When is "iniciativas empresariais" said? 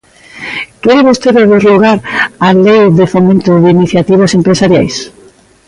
3.77-4.95